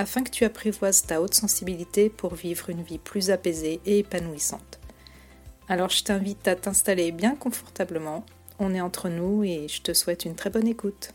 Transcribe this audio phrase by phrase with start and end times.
[0.00, 4.80] afin que tu apprivoises ta haute sensibilité pour vivre une vie plus apaisée et épanouissante.
[5.68, 8.24] Alors je t'invite à t'installer bien confortablement,
[8.58, 11.12] on est entre nous et je te souhaite une très bonne écoute.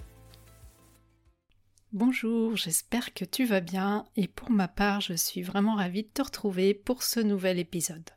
[1.93, 6.09] Bonjour, j'espère que tu vas bien et pour ma part je suis vraiment ravie de
[6.13, 8.11] te retrouver pour ce nouvel épisode.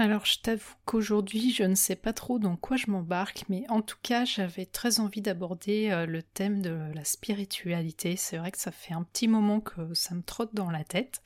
[0.00, 3.82] Alors je t'avoue qu'aujourd'hui je ne sais pas trop dans quoi je m'embarque, mais en
[3.82, 8.14] tout cas j'avais très envie d'aborder euh, le thème de la spiritualité.
[8.16, 11.20] C'est vrai que ça fait un petit moment que ça me trotte dans la tête.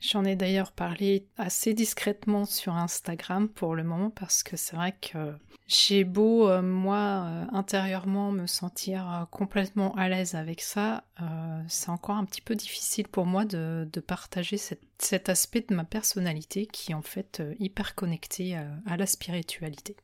[0.00, 4.94] J'en ai d'ailleurs parlé assez discrètement sur Instagram pour le moment parce que c'est vrai
[5.00, 5.34] que
[5.68, 11.04] j'ai beau, euh, moi, euh, intérieurement me sentir euh, complètement à l'aise avec ça,
[11.66, 16.66] c'est encore un petit peu difficile pour moi de, partager cet aspect de ma personnalité
[16.66, 19.96] qui est en fait hyper connecté à la spiritualité.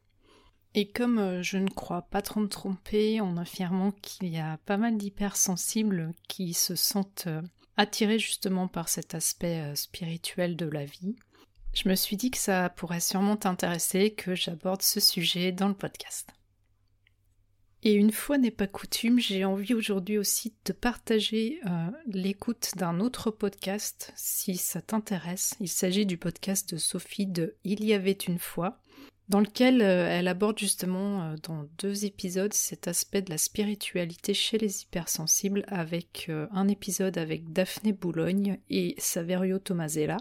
[0.75, 4.79] Et comme je ne crois pas trop me tromper en affirmant qu'il y a pas
[4.79, 7.29] mal d'hypersensibles qui se sentent
[7.77, 11.17] attiré justement par cet aspect euh, spirituel de la vie,
[11.75, 15.75] je me suis dit que ça pourrait sûrement t'intéresser que j'aborde ce sujet dans le
[15.75, 16.29] podcast.
[17.85, 23.01] Et une fois n'est pas coutume, j'ai envie aujourd'hui aussi de partager euh, l'écoute d'un
[23.01, 25.55] autre podcast si ça t'intéresse.
[25.59, 28.79] Il s'agit du podcast de Sophie de Il y avait une fois,
[29.33, 34.35] dans lequel euh, elle aborde justement euh, dans deux épisodes cet aspect de la spiritualité
[34.35, 40.19] chez les hypersensibles avec euh, un épisode avec Daphné Boulogne et Saverio Tomasella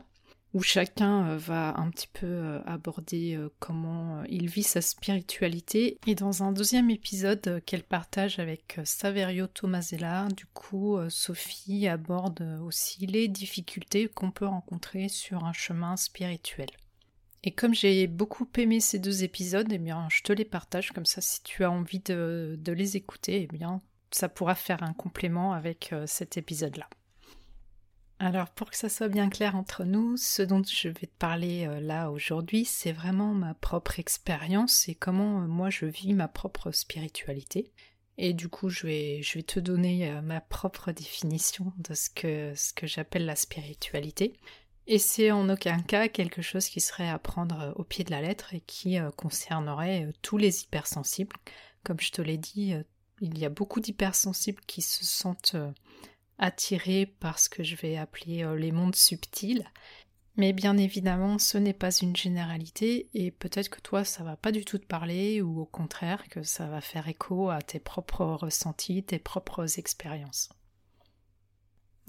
[0.54, 6.52] où chacun va un petit peu aborder comment il vit sa spiritualité et dans un
[6.52, 14.32] deuxième épisode qu'elle partage avec Saverio Tomasella du coup Sophie aborde aussi les difficultés qu'on
[14.32, 16.68] peut rencontrer sur un chemin spirituel.
[17.44, 21.06] Et comme j'ai beaucoup aimé ces deux épisodes, eh bien, je te les partage comme
[21.06, 21.22] ça.
[21.22, 23.82] Si tu as envie de, les écouter, eh bien,
[24.12, 26.88] ça pourra faire un complément avec euh, cet épisode-là.
[28.20, 31.66] Alors, pour que ça soit bien clair entre nous, ce dont je vais te parler
[31.66, 36.28] euh, là aujourd'hui, c'est vraiment ma propre expérience et comment euh, moi je vis ma
[36.28, 37.72] propre spiritualité.
[38.20, 43.38] Et du coup, je vais, te donner ma propre définition de ce que j'appelle la
[43.38, 44.34] spiritualité.
[44.94, 48.12] Et c'est en aucun cas quelque chose qui serait à prendre euh, au pied de
[48.12, 51.38] la lettre et qui euh, concernerait euh, tous les hypersensibles.
[51.86, 52.74] Comme je te l'ai dit,
[53.22, 55.56] il y a beaucoup d'hypersensibles qui se sentent
[56.38, 59.66] attirés par ce que je vais appeler les mondes subtils.
[60.36, 64.52] Mais bien évidemment, ce n'est pas une généralité et peut-être que toi ça va pas
[64.52, 68.26] du tout te parler ou au contraire que ça va faire écho à tes propres
[68.26, 70.50] ressentis, tes propres expériences.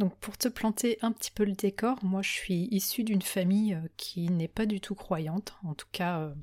[0.02, 3.74] Donc pour te planter un petit peu le décor, moi je suis issue d'une famille
[3.74, 6.34] euh, qui n'est pas du tout croyante, en tout cas euh,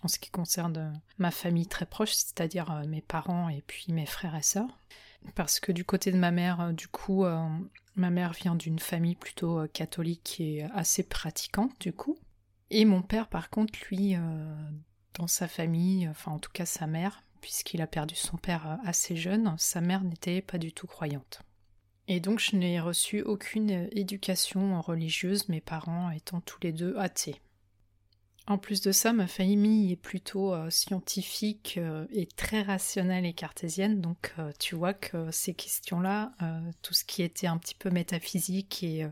[0.00, 4.06] en ce qui concerne euh, ma famille très proche, c'est-à-dire mes parents et puis mes
[4.06, 4.80] frères et sœurs.
[5.34, 7.24] Parce que du côté de ma mère, du coup,
[7.96, 12.18] ma mère vient d'une famille plutôt catholique et assez pratiquante, du coup.
[12.70, 14.16] Et mon père, par contre, lui,
[15.14, 19.14] dans sa famille, enfin en tout cas sa mère, puisqu'il a perdu son père assez
[19.14, 21.44] jeune, sa mère n'était pas du tout croyante.
[22.12, 27.40] Et donc je n'ai reçu aucune éducation religieuse, mes parents étant tous les deux athées.
[28.46, 33.32] En plus de ça, ma famille est plutôt euh, scientifique euh, et très rationnelle et
[33.32, 36.32] cartésienne, donc euh, tu vois que ces questions-là,
[36.82, 39.08] tout ce qui était un petit peu métaphysique et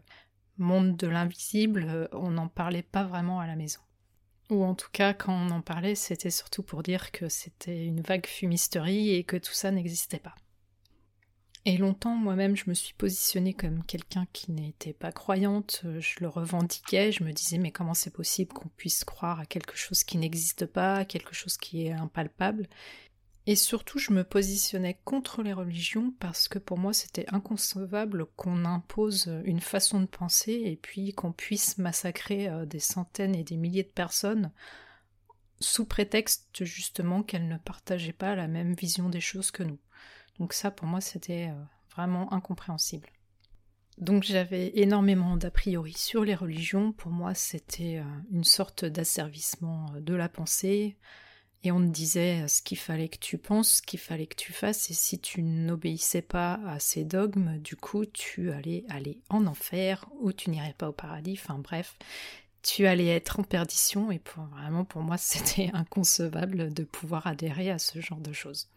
[0.59, 3.80] monde de l'invisible, on n'en parlait pas vraiment à la maison.
[4.51, 8.03] Ou en tout cas, quand on en parlait, c'était surtout pour dire que c'était une
[8.03, 10.34] vague fumisterie et que tout ça n'existait pas.
[11.66, 16.28] Et longtemps, moi-même, je me suis positionnée comme quelqu'un qui n'était pas croyante, je le
[16.28, 20.16] revendiquais, je me disais mais comment c'est possible qu'on puisse croire à quelque chose qui
[20.16, 22.66] n'existe pas, à quelque chose qui est impalpable?
[23.47, 28.65] Et surtout, je me positionnais contre les religions parce que pour moi, c'était inconcevable qu'on
[28.65, 33.56] impose une façon de penser et puis qu'on puisse massacrer euh, des centaines et des
[33.56, 34.51] milliers de personnes
[35.59, 39.78] sous prétexte justement qu'elles ne partageaient pas la même vision des choses que nous.
[40.41, 41.65] Donc ça, pour moi, c'était euh,
[41.95, 43.10] vraiment incompréhensible.
[43.98, 46.92] Donc j'avais énormément d'a priori sur les religions.
[46.92, 50.97] Pour moi, c'était euh, une sorte d'asservissement euh, de la pensée.
[51.63, 54.51] Et on me disait ce qu'il fallait que tu penses, ce qu'il fallait que tu
[54.51, 59.47] fasses, et si tu n'obéissais pas à ces dogmes, du coup, tu allais aller en
[59.47, 61.39] enfer ou tu n'irais pas au paradis.
[61.39, 61.98] Enfin bref,
[62.63, 67.78] tu allais être en perdition et vraiment pour moi c'était inconcevable de pouvoir adhérer à
[67.78, 68.71] ce genre de choses.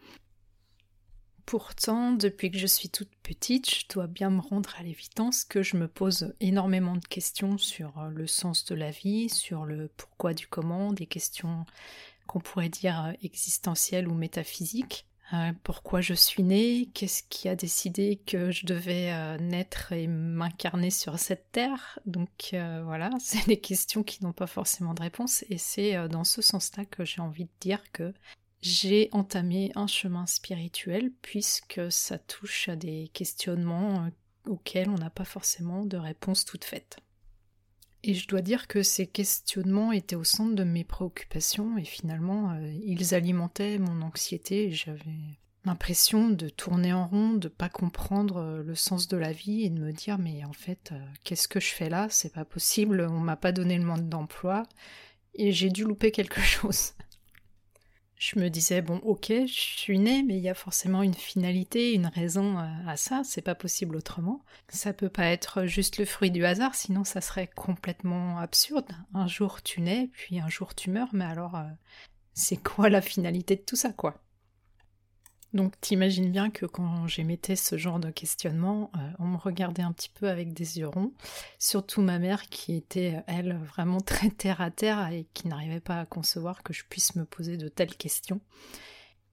[1.46, 5.62] Pourtant, depuis que je suis toute petite, je dois bien me rendre à l'évidence que
[5.62, 9.88] je me pose énormément de questions sur euh, le sens de la vie, sur le
[9.96, 11.66] pourquoi du comment, des questions
[12.26, 15.06] qu'on pourrait dire existentielles ou métaphysiques.
[15.32, 20.06] Euh, pourquoi je suis née, qu'est-ce qui a décidé que je devais euh, naître et
[20.06, 21.98] m'incarner sur cette terre.
[22.04, 26.24] Donc euh, voilà, c'est des questions qui n'ont pas forcément de réponse et c'est dans
[26.24, 28.12] ce sens-là que j'ai envie de dire que
[28.64, 34.08] j'ai entamé un chemin spirituel puisque ça touche à des questionnements
[34.48, 36.96] auxquels on n'a pas forcément de réponse toute faite.
[38.02, 42.52] Et je dois dire que ces questionnements étaient au centre de mes préoccupations et finalement
[42.52, 44.70] euh, ils alimentaient mon anxiété.
[44.70, 45.12] J'avais
[45.66, 49.70] l'impression de tourner en rond, de pas comprendre euh, le sens de la vie et
[49.70, 52.06] de me dire mais en fait euh, qu'est-ce que je fais là?
[52.08, 54.62] C'est pas possible, on m'a pas donné le mode d'emploi
[55.34, 56.94] et j'ai dû louper quelque chose
[58.24, 61.92] je me disais bon ok je suis née mais il y a forcément une finalité
[61.92, 64.42] une raison euh, à ça c'est pas possible autrement.
[64.70, 68.90] Ça peut pas être juste le fruit du hasard sinon ça serait complètement absurde.
[69.12, 71.68] Un jour tu nais puis un jour tu meurs mais alors euh,
[72.32, 74.23] c'est quoi la finalité de tout ça quoi?
[75.54, 79.92] Donc t'imagines bien que quand j'émettais ce genre de questionnement, euh, on me regardait un
[79.92, 81.12] petit peu avec des yeux ronds,
[81.60, 86.00] surtout ma mère qui était, elle, vraiment très terre à terre et qui n'arrivait pas
[86.00, 88.40] à concevoir que je puisse me poser de telles questions,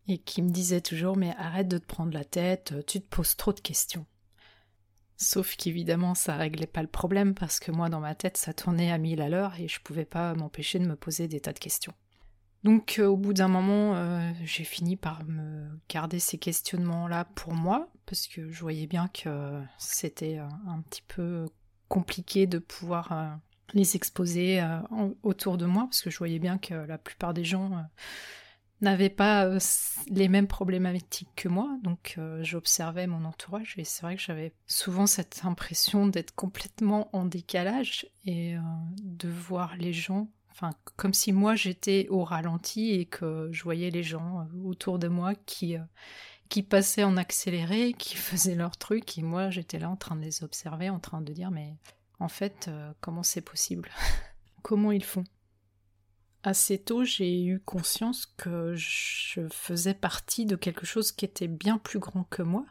[0.07, 3.35] et qui me disait toujours mais arrête de te prendre la tête, tu te poses
[3.35, 4.05] trop de questions.
[5.17, 8.91] Sauf qu'évidemment ça réglait pas le problème parce que moi dans ma tête ça tournait
[8.91, 11.59] à mille à l'heure et je pouvais pas m'empêcher de me poser des tas de
[11.59, 11.93] questions.
[12.63, 17.53] Donc euh, au bout d'un moment, euh, j'ai fini par me garder ces questionnements-là pour
[17.53, 21.45] moi, parce que je voyais bien que c'était euh, un petit peu
[21.89, 23.37] compliqué de pouvoir
[23.73, 24.65] les exposer
[25.23, 27.85] autour de moi, parce que je voyais bien que la plupart des gens
[28.79, 29.45] n'avaient pas
[30.07, 35.05] les mêmes problématiques que moi, donc j'observais mon entourage et c'est vrai que j'avais souvent
[35.05, 38.55] cette impression d'être complètement en décalage et
[39.03, 43.89] de voir les gens Enfin, comme si moi j'étais au ralenti et que je voyais
[43.89, 45.83] les gens euh, autour de moi qui, euh,
[46.49, 50.21] qui passaient en accéléré, qui faisaient leur truc, et moi j'étais là en train de
[50.21, 51.75] les observer, en train de dire mais
[52.19, 53.89] en fait, euh, comment c'est possible?
[54.61, 55.23] Comment ils font?
[56.43, 61.79] Assez tôt, j'ai eu conscience que je faisais partie de quelque chose qui était bien
[61.79, 62.67] plus grand que moi,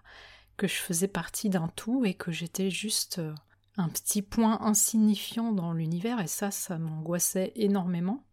[0.56, 3.20] que je faisais partie d'un tout et que j'étais juste
[3.80, 8.24] un petit point insignifiant dans l'univers et ça, ça m'angoissait énormément.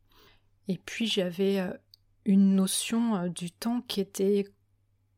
[0.68, 1.72] Et puis j'avais euh,
[2.26, 4.46] une notion euh, du temps qui était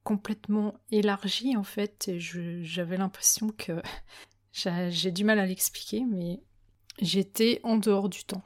[0.04, 3.82] complètement élargie en fait et j'avais l'impression que
[4.54, 6.42] j'ai du mal à l'expliquer mais
[7.02, 8.44] j'étais en dehors du temps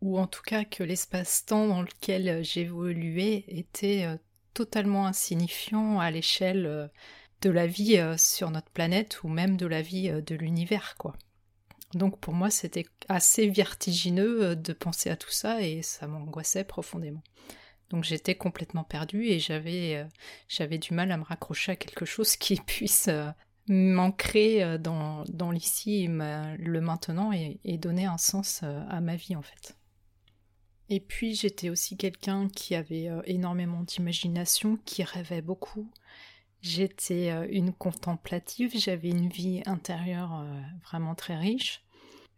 [0.00, 4.08] ou en tout cas que l'espace-temps dans lequel euh, j'évoluais était
[4.52, 6.90] totalement insignifiant à l'échelle
[7.42, 10.96] de la vie euh, sur notre planète ou même de la vie euh, de l'univers,
[10.98, 11.16] quoi.
[11.92, 16.64] Donc pour moi, c'était assez vertigineux euh, de penser à tout ça et ça m'angoissait
[16.64, 17.22] profondément.
[17.90, 20.04] Donc j'étais complètement perdue et j'avais
[20.48, 23.10] j'avais du mal à me raccrocher à quelque chose qui puisse
[23.68, 29.42] m'ancrer dans, dans l'ici, le maintenant et, et, donner un sens à ma vie en
[29.42, 29.76] fait.
[30.88, 35.88] Et puis j'étais aussi quelqu'un qui avait énormément d'imagination, qui rêvait beaucoup,
[36.64, 41.84] J'étais euh, une contemplative, j'avais une vie intérieure euh, vraiment très riche.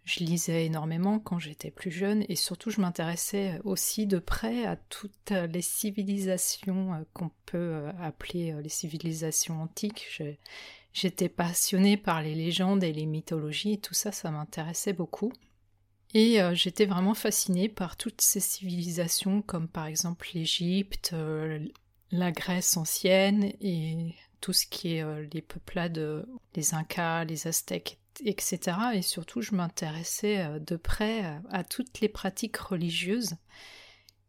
[0.02, 4.75] Je lisais énormément quand j'étais plus jeune et surtout je m'intéressais aussi de près à
[4.75, 10.21] toutes les civilisations euh, qu'on peut appeler les civilisations antiques.
[10.92, 15.33] J'étais passionnée par les légendes et les mythologies et tout ça, ça m'intéressait beaucoup.
[16.14, 21.14] Et j'étais vraiment fascinée par toutes ces civilisations comme par exemple l'Égypte,
[22.11, 27.99] la Grèce ancienne et tout ce qui est euh, les peuplades, les Incas, les Aztèques,
[28.25, 28.61] etc.
[28.95, 33.37] Et surtout, je m'intéressais euh, de près euh, à toutes les pratiques religieuses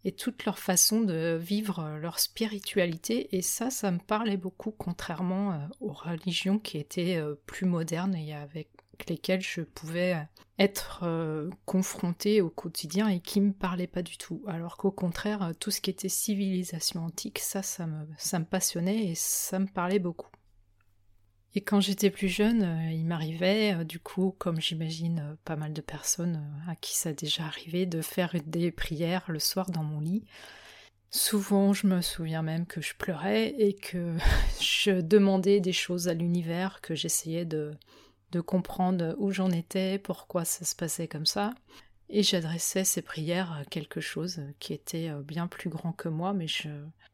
[0.04, 3.36] et toute leur façon de vivre leur spiritualité.
[3.36, 8.70] Et ça, ça me parlait beaucoup, contrairement aux religions qui étaient plus modernes et avec
[9.10, 10.28] lesquelles je pouvais
[10.60, 14.44] être euh, confrontée au quotidien et qui me parlaient pas du tout.
[14.48, 19.16] Alors qu'au contraire, euh, tout ce qui était civilisation antique, ça, ça me, passionnait et
[19.16, 20.30] ça me parlait beaucoup.
[21.54, 25.82] Et quand j'étais plus jeune, euh, il m'arrivait, du coup, comme j'imagine pas mal de
[25.82, 30.00] personnes à qui ça a déjà arrivé, de faire des prières le soir dans mon
[30.00, 30.24] lit.
[31.10, 34.18] Souvent, je me souviens même que je pleurais et que
[34.60, 37.72] je demandais des choses à l'univers, que j'essayais de,
[38.32, 41.54] de comprendre où j'en étais, pourquoi ça se passait comme ça.
[42.10, 46.48] et j'adressais ces prières à quelque chose qui était bien plus grand que moi, mais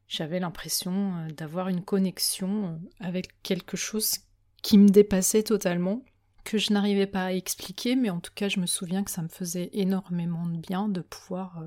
[0.08, 4.20] j'avais l'impression d'avoir une connexion avec quelque chose
[4.62, 6.04] qui me dépassait totalement,
[6.44, 9.22] que je n'arrivais pas à expliquer, mais en tout cas je me souviens que ça
[9.22, 11.64] me faisait énormément de bien de pouvoir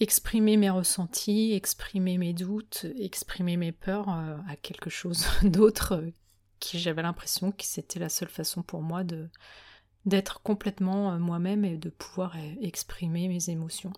[0.00, 6.02] exprimer mes ressentis, exprimer mes doutes, exprimer mes peurs à quelque chose d'autre
[6.74, 9.28] j'avais l'impression que c'était la seule façon pour moi de
[10.06, 13.92] d'être complètement euh, moi-même et de pouvoir euh, exprimer mes émotions.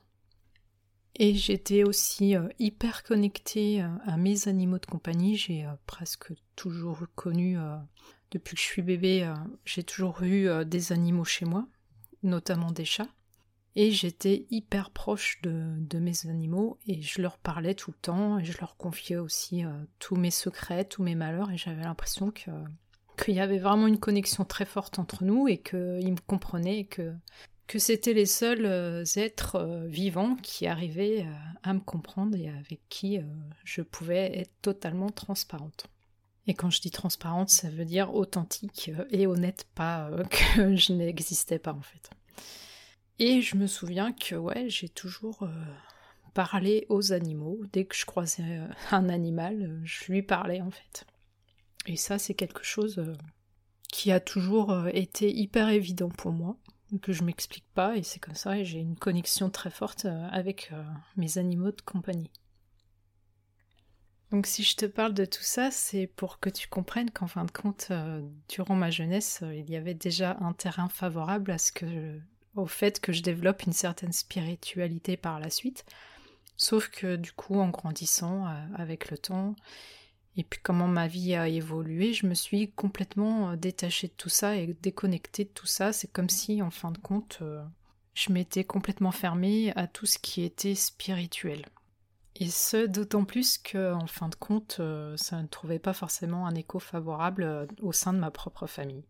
[1.17, 5.37] Et j'étais aussi euh, hyper connectée à mes animaux de compagnie.
[5.37, 7.59] J'ai presque toujours connu,
[8.31, 9.31] depuis que je suis bébé,
[9.65, 11.67] j'ai toujours eu des animaux chez moi,
[12.23, 13.09] notamment des chats.
[13.77, 18.39] Et j'étais hyper proche de, de, mes animaux et je leur parlais tout le temps
[18.39, 19.63] et je leur confiais aussi
[20.01, 22.51] tous mes secrets, tous mes malheurs et j'avais l'impression que
[23.23, 26.85] qu'il y avait vraiment une connexion très forte entre nous et qu'ils me comprenaient et
[26.87, 27.15] que,
[27.67, 32.49] que c'était les seuls euh, êtres euh, vivants qui arrivaient euh, à me comprendre et
[32.49, 33.21] avec qui
[33.65, 35.87] je pouvais être totalement transparente.
[36.47, 41.59] Et quand je dis transparente, ça veut dire authentique et honnête, pas que je n'existais
[41.59, 42.11] pas en fait.
[43.21, 44.35] Et je me souviens que
[44.67, 45.49] j'ai toujours
[46.35, 47.61] parlé aux animaux.
[47.73, 48.61] Dès que je croisais
[48.91, 51.07] un animal, je lui parlais en fait.
[51.87, 53.15] Et ça, c'est quelque chose euh,
[53.89, 56.57] qui a toujours euh, été hyper évident pour moi,
[57.03, 60.29] que je m'explique pas, et c'est comme ça, et j'ai une connexion très forte euh,
[60.31, 60.73] avec
[61.17, 62.31] mes animaux de compagnie.
[64.31, 67.45] Donc si je te parle de tout ça, c'est pour que tu comprennes qu'en fin
[67.45, 67.91] de compte,
[68.49, 72.21] durant ma jeunesse, il y avait déjà un terrain favorable à ce que
[72.61, 75.85] au fait que je développe une certaine spiritualité par la suite.
[76.57, 79.55] Sauf que du coup, en grandissant avec le temps,
[80.37, 84.29] et puis comment ma vie a évolué, je me suis complètement euh, détachée de tout
[84.29, 85.93] ça et déconnectée de tout ça.
[85.93, 87.63] C'est comme si, en fin de compte, euh,
[88.15, 91.67] je m'étais complètement fermée à tout ce qui était spirituel.
[92.37, 96.47] Et ce, d'autant plus que, en fin de compte, euh, ça ne trouvait pas forcément
[96.47, 99.05] un écho favorable au sein de ma propre famille.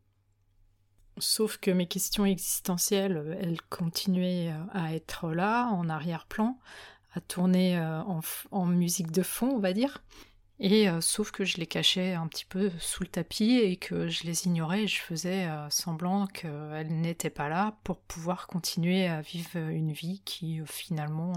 [1.20, 6.58] Sauf que mes questions existentielles, elles continuaient à être là, en arrière-plan,
[7.14, 7.78] à tourner
[8.50, 10.02] en musique de fond, on va dire.
[10.60, 14.08] Et euh, sauf que je les cachais un petit peu sous le tapis et que
[14.08, 19.06] je les ignorais et je faisais euh, semblant qu'elles n'étaient pas là pour pouvoir continuer
[19.06, 21.32] à vivre une vie qui euh, finalement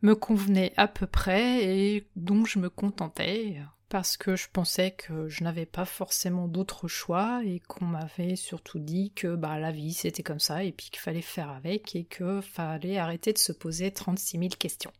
[0.00, 3.60] me convenait à peu près et dont je me contentais
[3.92, 8.78] parce que je pensais que je n'avais pas forcément d'autre choix et qu'on m'avait surtout
[8.78, 12.04] dit que bah la vie c'était comme ça et puis qu'il fallait faire avec et
[12.04, 14.94] qu'il fallait arrêter de se poser 36 000 questions.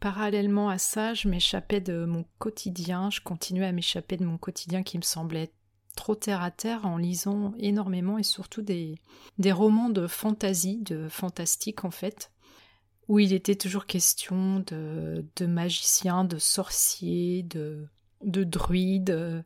[0.00, 4.82] Parallèlement à ça, je m'échappais de mon quotidien, je continuais à m'échapper de mon quotidien
[4.82, 5.52] qui me semblait
[5.94, 8.96] trop terre à terre en lisant énormément et surtout des,
[9.38, 12.31] des romans de fantaisie, de fantastique en fait,
[13.08, 17.86] où il était toujours question de, magiciens, de sorciers, de,
[18.22, 19.44] de druides,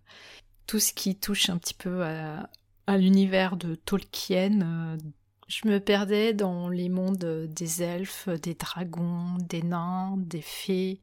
[0.67, 2.49] tout ce qui touche un petit peu à,
[2.97, 4.97] l'univers de Tolkien,
[5.49, 11.01] je me perdais dans les mondes des elfes, des dragons, des nains, des fées,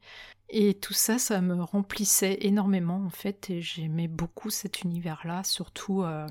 [0.49, 6.03] et tout ça, ça me remplissait énormément en fait, et j'aimais beaucoup cet univers-là, surtout
[6.03, 6.27] euh,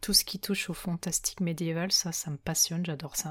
[0.00, 3.30] tout ce qui touche au fantastique médiéval, ça, ça me passionne, j'adore ça.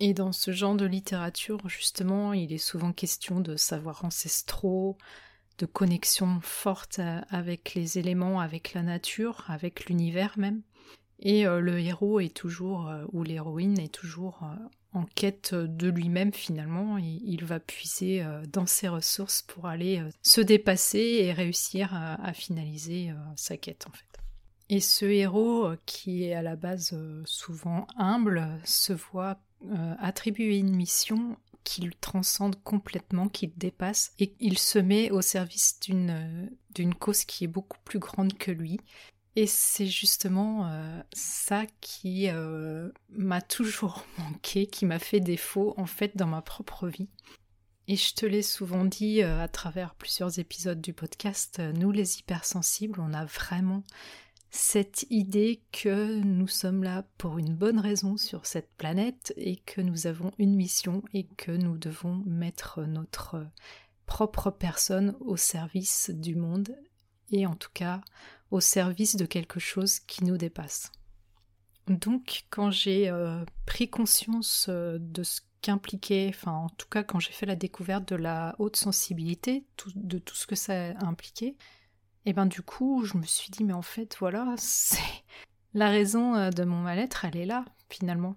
[0.00, 4.98] Et dans ce genre de littérature, justement, il est souvent question de savoirs ancestraux,
[5.58, 10.62] de connexion forte avec les éléments, avec la nature, avec l'univers même.
[11.20, 15.88] Et euh, le héros est toujours, euh, ou l'héroïne est toujours euh, en quête de
[15.88, 22.32] lui-même finalement, il va puiser dans ses ressources pour aller se dépasser et réussir à,
[22.32, 24.20] finaliser sa quête en fait.
[24.68, 29.40] Et ce héros, qui est à la base souvent humble, se voit
[29.98, 36.94] attribuer une mission qu'il transcende complètement, qu'il dépasse, et il se met au service d'une
[36.98, 38.78] cause qui est beaucoup plus grande que lui,
[39.36, 45.86] et c'est justement euh, ça qui euh, m'a toujours manqué, qui m'a fait défaut en
[45.86, 47.08] fait dans ma propre vie.
[47.86, 52.18] Et je te l'ai souvent dit euh, à travers plusieurs épisodes du podcast, nous les
[52.18, 53.82] hypersensibles, on a vraiment
[54.54, 59.80] cette idée que nous sommes là pour une bonne raison sur cette planète et que
[59.80, 63.44] nous avons une mission et que nous devons mettre notre
[64.06, 66.76] propre personne au service du monde
[67.32, 68.00] et en tout cas
[68.52, 70.92] au service de quelque chose qui nous dépasse.
[71.88, 77.18] Donc quand j'ai euh, pris conscience euh, de ce qu'impliquait, enfin en tout cas quand
[77.18, 81.56] j'ai fait la découverte de la haute sensibilité, de tout ce que ça impliquait,
[82.26, 84.98] et ben du coup je me suis dit mais en fait voilà, c'est
[85.74, 88.36] la raison euh, de mon mal-être, elle est là finalement.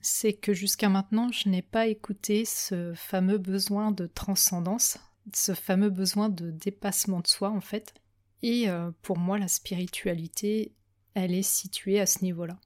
[0.00, 4.98] c'est que jusqu'à maintenant, je n'ai pas écouté ce fameux besoin de transcendance,
[5.34, 7.94] ce fameux besoin de dépassement de soi en fait.
[8.42, 10.74] Et euh, pour moi, la spiritualité,
[11.14, 12.58] elle est située à ce niveau-là.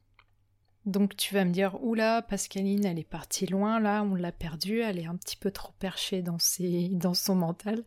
[0.86, 4.80] Donc tu vas me dire, oula, Pascaline, elle est partie loin, là, on l'a perdue,
[4.80, 7.84] elle est un petit peu trop perchée dans, ses, son mental.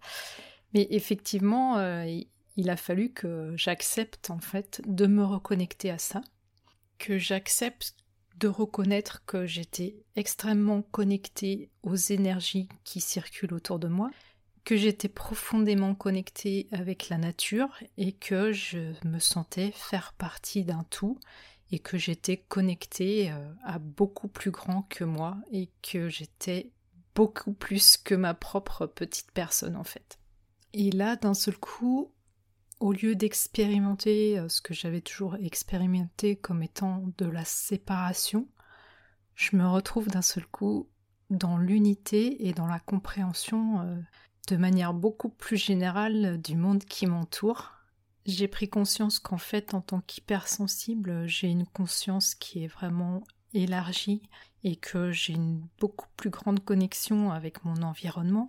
[0.74, 2.06] Mais effectivement, euh,
[2.58, 6.22] il a fallu que j'accepte en fait de me reconnecter à ça,
[6.98, 7.96] que j'accepte
[8.38, 14.12] de reconnaître que j'étais extrêmement connectée aux énergies qui circulent autour de moi,
[14.64, 20.86] que j'étais profondément connectée avec la nature et que je me sentais faire partie d'un
[20.90, 21.20] tout
[21.72, 26.72] et que j'étais connectée euh, à beaucoup plus grand que moi et que j'étais
[27.16, 30.20] beaucoup plus que ma propre petite personne en fait.
[30.74, 32.14] Et là, d'un seul coup,
[32.80, 38.48] au lieu d'expérimenter euh, ce que j'avais toujours expérimenté comme étant de la séparation,
[39.36, 40.90] je me retrouve d'un seul coup
[41.30, 43.96] dans l'unité et dans la compréhension euh,
[44.48, 47.74] de manière beaucoup plus générale du monde qui m'entoure.
[48.26, 54.22] J'ai pris conscience qu'en fait, en tant qu'hypersensible, j'ai une conscience qui est vraiment élargie
[54.64, 58.48] et que j'ai une beaucoup plus grande connexion avec mon environnement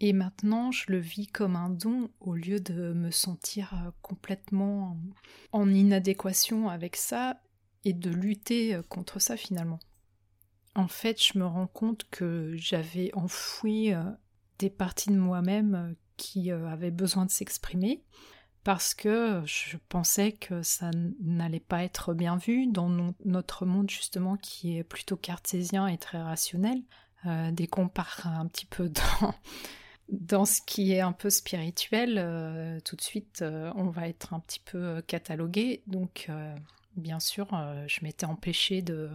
[0.00, 4.96] et maintenant, je le vis comme un don au lieu de me sentir euh, complètement
[5.52, 7.40] en inadéquation avec ça
[7.84, 9.80] et de lutter euh, contre ça finalement.
[10.76, 14.04] En fait, je me rends compte que j'avais enfoui euh,
[14.60, 18.04] des parties de moi-même qui avaient besoin de s'exprimer
[18.62, 20.90] parce que je pensais que ça
[21.20, 26.20] n'allait pas être bien vu dans notre monde justement qui est plutôt cartésien et très
[26.20, 26.82] rationnel.
[27.52, 29.32] dès qu'on part un petit peu dans,
[30.08, 34.32] dans ce qui est un peu spirituel, euh, tout de suite, euh, on va être
[34.32, 35.82] un petit peu euh, catalogué.
[35.86, 36.30] Donc,
[36.96, 37.48] bien sûr,
[37.86, 39.10] je m'étais empêchée de,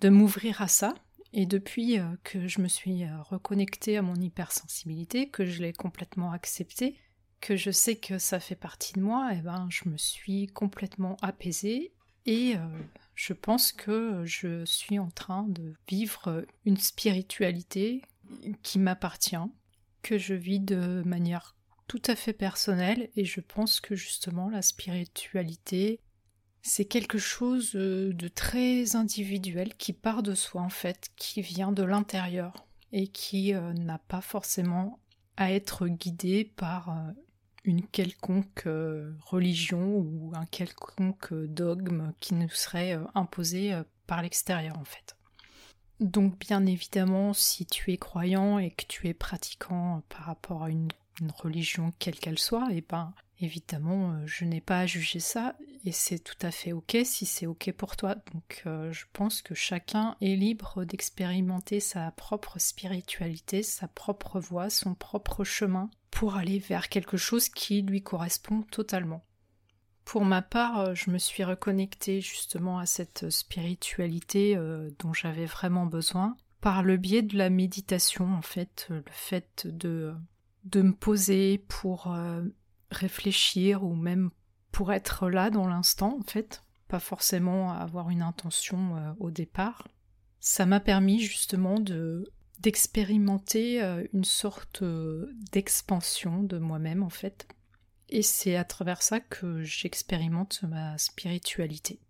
[0.00, 0.94] de m'ouvrir à ça.
[1.32, 6.96] Et depuis que je me suis reconnectée à mon hypersensibilité, que je l'ai complètement acceptée,
[7.40, 11.16] que je sais que ça fait partie de moi, eh ben, je me suis complètement
[11.20, 11.92] apaisée
[12.26, 12.54] et
[13.14, 18.02] je pense que je suis en train de vivre une spiritualité
[18.62, 19.36] qui m'appartient,
[20.12, 21.56] je vis de manière
[21.88, 26.00] tout à fait personnelle et je pense que justement la spiritualité
[26.66, 31.70] c'est quelque chose euh, de très individuel qui part de soi en fait, qui vient
[31.70, 34.98] de l'intérieur et qui euh, n'a pas forcément
[35.36, 37.12] à être guidé par euh,
[37.62, 38.68] une quelconque
[39.24, 45.16] religion ou un quelconque dogme qui nous serait imposé par l'extérieur en fait.
[46.00, 50.70] Donc bien évidemment, si tu es croyant et que tu es pratiquant par rapport à
[50.70, 50.88] une,
[51.38, 55.56] religion quelle qu'elle soit, et eh ben évidemment, euh, je n'ai pas à juger ça
[55.86, 58.16] et c'est tout à fait ok si c'est ok pour toi.
[58.34, 64.68] Donc euh, je pense que chacun est libre d'expérimenter sa propre spiritualité, sa propre voie,
[64.68, 69.24] son propre chemin pour aller vers quelque chose qui lui correspond totalement.
[70.06, 75.46] Pour ma part, euh, je me suis reconnectée justement à cette spiritualité euh, dont j'avais
[75.46, 80.14] vraiment besoin par le biais de la méditation en fait, euh, le fait de,
[80.64, 82.16] de me poser pour
[82.90, 84.30] réfléchir ou même
[84.70, 89.88] pour être là dans l'instant en fait, pas forcément avoir une intention au départ.
[90.38, 93.82] Ça m'a permis justement de d'expérimenter
[94.14, 94.82] une sorte
[95.52, 97.46] d'expansion de moi-même en fait
[98.08, 102.00] et c'est à travers ça que j'expérimente ma spiritualité.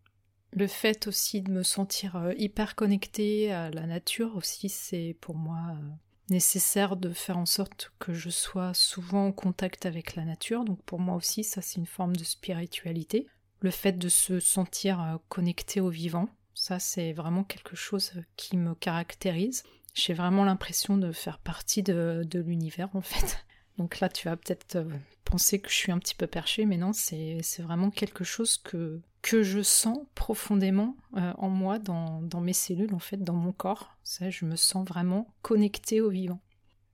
[0.52, 5.35] Le fait aussi de me sentir euh, hyper connectée à la nature aussi, c'est pour
[5.35, 5.88] moi euh,
[6.30, 10.64] nécessaire de faire en sorte que je sois souvent en contact avec la nature.
[10.64, 13.26] Donc pour moi aussi, ça c'est une forme de spiritualité.
[13.61, 18.56] Le fait de se sentir euh, connecté au vivant, ça c'est vraiment quelque chose qui
[18.56, 19.62] me caractérise.
[19.94, 23.45] J'ai vraiment l'impression de faire partie de, de l'univers en fait.
[23.79, 24.91] Donc là, tu vas peut-être euh,
[25.25, 29.01] penser que je suis un petit peu perché, mais non, c'est vraiment quelque chose que,
[29.29, 33.97] je sens profondément euh, en moi, dans, dans, mes cellules, en fait, dans mon corps.
[34.05, 36.41] Ça, je me sens vraiment connectée au vivant.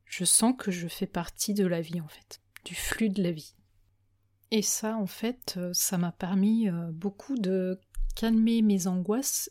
[0.07, 3.33] Je sens que je fais partie de la vie, en fait, du flux de la
[3.33, 3.55] vie.
[4.51, 7.79] Et ça, en fait, euh, ça m'a permis beaucoup de
[8.17, 9.51] calmer mes angoisses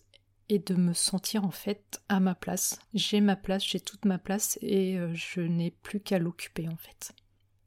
[0.49, 2.79] et de me sentir en fait à ma place.
[2.93, 7.13] J'ai ma place, j'ai toute ma place et je n'ai plus qu'à l'occuper en fait.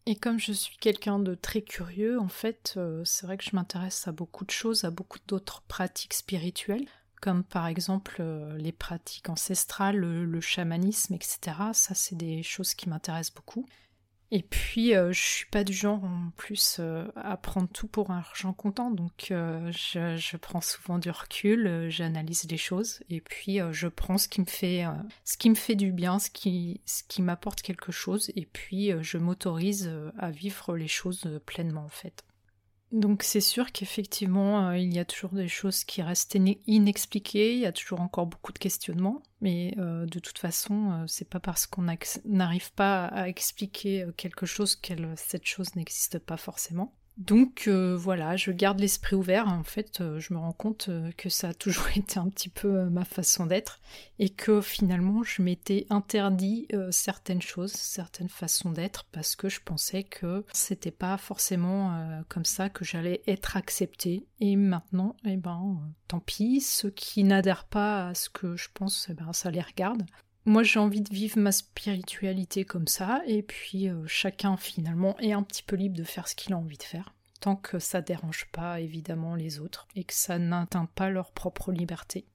[0.07, 3.57] Et comme je suis quelqu'un de très curieux, en fait, euh, c'est vrai que je
[3.57, 6.87] m'intéresse à beaucoup de choses, à beaucoup d'autres pratiques spirituelles,
[7.23, 11.39] comme par exemple euh, les pratiques ancestrales, le, chamanisme, etc.
[11.73, 13.67] Ça, c'est des choses qui m'intéressent beaucoup.
[14.35, 18.11] Et puis, euh, je suis pas du genre en plus euh, à prendre tout pour
[18.11, 23.61] un argent comptant, donc euh, je, prends souvent du recul, j'analyse les choses, et puis
[23.71, 24.87] je prends ce qui me fait,
[25.23, 28.91] ce qui me fait du bien, ce qui, ce qui m'apporte quelque chose, et puis
[29.03, 32.25] je m'autorise à vivre les choses pleinement en fait.
[32.95, 37.59] Donc c'est sûr qu'effectivement, euh, il y a toujours des choses qui restent inexpliquées, il
[37.59, 41.41] y a toujours encore beaucoup de questionnements, mais euh, de toute façon, euh, c'est pas
[41.41, 41.85] parce qu'on
[42.25, 46.95] n'arrive pas à expliquer quelque chose que cette chose n'existe pas forcément.
[47.17, 49.47] Donc euh, voilà, je garde l'esprit ouvert.
[49.47, 52.49] En fait, euh, je me rends compte euh, que ça a toujours été un petit
[52.49, 53.81] peu ma façon d'être
[54.19, 60.05] et que finalement, je m'étais interdit certaines choses, certaines façons d'être parce que je pensais
[60.05, 64.27] que c'était pas forcément comme ça que j'allais être acceptée.
[64.41, 66.61] Et maintenant, eh ben, tant pis.
[66.61, 70.05] Ceux qui n'adhèrent pas à ce que je pense, eh ben, ça les regarde
[70.47, 75.33] moi j'ai envie de vivre ma spiritualité comme ça, et puis euh, chacun finalement est
[75.33, 78.03] un petit peu libre de faire ce qu'il a envie de faire, tant que ça
[78.03, 82.27] dérange pas évidemment les autres, et que ça n'atteint pas leur propre liberté.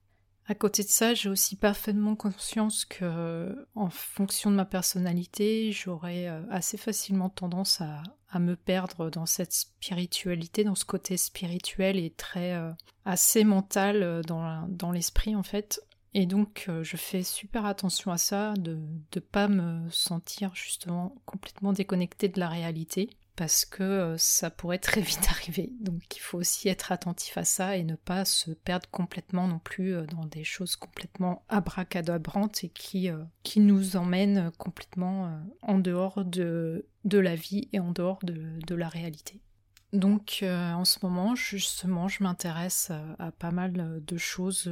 [0.46, 6.26] À côté de ça, j'ai aussi parfaitement conscience que, en fonction de ma personnalité, j'aurais
[6.26, 8.02] euh, assez facilement tendance à,
[8.38, 12.70] me perdre dans cette spiritualité, dans ce côté spirituel et très euh,
[13.04, 15.80] assez mental dans l'esprit en fait,
[16.12, 18.74] et donc, euh, je fais super attention à ça, de
[19.14, 24.78] ne pas me sentir justement complètement déconnectée de la réalité, parce que euh, ça pourrait
[24.78, 25.72] très vite arriver.
[25.80, 29.60] Donc, il faut aussi être attentif à ça et ne pas se perdre complètement non
[29.60, 33.08] plus euh, dans des choses complètement abracadabrantes et qui,
[33.44, 38.88] qui nous emmènent complètement en dehors de, de la vie et en dehors de la
[38.88, 39.40] réalité.
[39.92, 44.70] Donc euh, en ce moment, justement, je m'intéresse euh, à, pas mal euh, de choses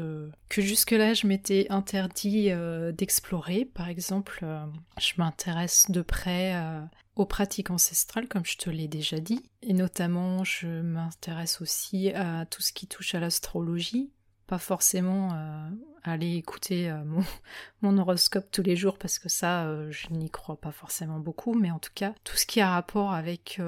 [0.48, 2.50] que jusque-là je m'étais interdit
[2.92, 3.64] d'explorer.
[3.64, 4.46] Par exemple,
[4.98, 6.54] je m'intéresse de près
[7.16, 9.42] aux pratiques ancestrales, comme je te l'ai déjà dit.
[9.62, 14.10] Et notamment, je m'intéresse aussi à tout ce qui touche à l'astrologie.
[14.46, 15.30] Pas forcément
[16.04, 17.24] aller écouter mon,
[17.82, 21.70] mon, horoscope tous les jours parce que ça, je n'y crois pas forcément beaucoup, mais
[21.70, 23.60] en tout cas, tout ce qui a rapport avec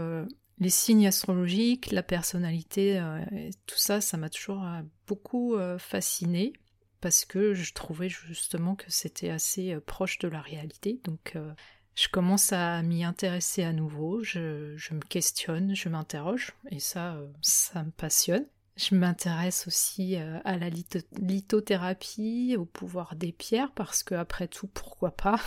[0.61, 3.25] les signes astrologiques, la personnalité, euh,
[3.67, 6.53] tout ça, ça m'a toujours euh, beaucoup euh, fasciné
[7.01, 11.01] parce que je trouvais justement que c'était assez proche de la réalité.
[11.05, 11.35] Donc
[11.95, 17.85] je commence à m'y intéresser à nouveau, je, me questionne, je m'interroge et ça, ça
[17.85, 18.45] me passionne.
[18.77, 25.17] Je m'intéresse aussi à la lithothérapie, au pouvoir des pierres, parce que après tout, pourquoi
[25.17, 25.41] pas?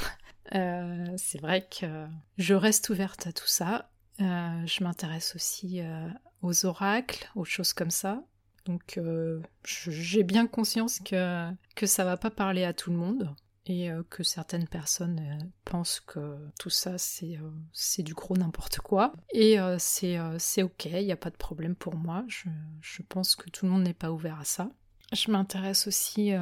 [1.17, 2.07] C'est vrai que
[2.39, 3.91] je reste ouverte à tout ça.
[4.21, 6.07] Euh, je m'intéresse aussi euh,
[6.41, 8.23] aux oracles, aux choses comme ça.
[8.65, 13.35] Donc euh, j'ai bien conscience que, que ça va pas parler à tout le monde
[13.65, 19.13] et que certaines personnes pensent que tout ça c'est du gros n'importe quoi.
[19.33, 22.25] Et c'est c'est ok, il n'y a pas de problème pour moi.
[22.27, 22.49] Je,
[22.81, 24.69] je pense que tout le monde n'est pas ouvert à ça.
[25.13, 26.33] Je m'intéresse aussi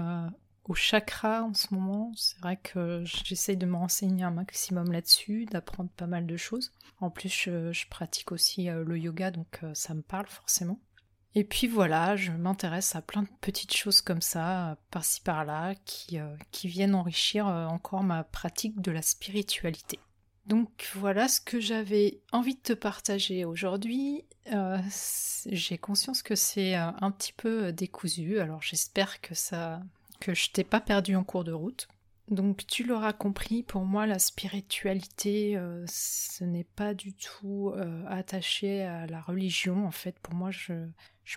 [0.71, 2.13] au chakra en ce moment.
[2.15, 6.71] C'est vrai que j'essaye de me renseigner un maximum là-dessus, d'apprendre pas mal de choses.
[7.01, 10.79] En plus, je, pratique aussi euh, le yoga, donc euh, ça me parle forcément.
[11.36, 16.19] Et puis voilà, je m'intéresse à plein de petites choses comme ça, par-ci par-là, qui,
[16.19, 19.99] euh, qui viennent enrichir encore ma pratique de la spiritualité.
[20.45, 24.23] Donc voilà ce que j'avais envie de te partager aujourd'hui.
[25.45, 29.81] J'ai conscience que c'est un petit peu décousu, alors j'espère que ça
[30.21, 31.89] que je t'ai pas perdu en cours de route.
[32.29, 38.05] Donc tu l'auras compris, pour moi la spiritualité, euh, ce n'est pas du tout euh,
[38.07, 39.86] attaché à la religion.
[39.86, 40.73] En fait, pour moi, je,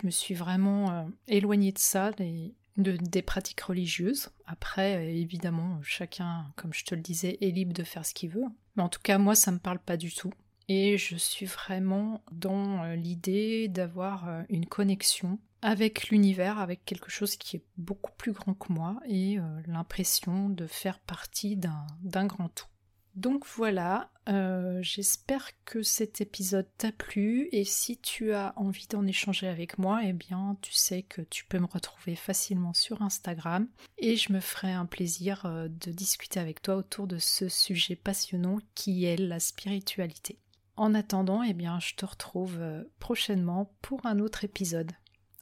[0.04, 4.28] me suis vraiment euh, éloignée de ça, des, de, des pratiques religieuses.
[4.46, 8.46] Après, évidemment, chacun, comme je te le disais, est libre de faire ce qu'il veut.
[8.76, 10.32] Mais en tout cas, moi, ça me parle pas du tout.
[10.68, 17.56] Et je suis vraiment dans l'idée d'avoir une connexion avec l'univers, avec quelque chose qui
[17.56, 22.66] est beaucoup plus grand que moi et euh, l'impression de faire partie d'un grand tout.
[23.14, 29.06] Donc voilà, euh, j'espère que cet épisode t'a plu et si tu as envie d'en
[29.06, 33.66] échanger avec moi, eh bien tu sais que tu peux me retrouver facilement sur Instagram
[33.96, 37.96] et je me ferai un plaisir euh, de discuter avec toi autour de ce sujet
[37.96, 40.38] passionnant qui est la spiritualité.
[40.76, 42.60] En attendant, eh bien je te retrouve
[42.98, 44.92] prochainement pour un autre épisode.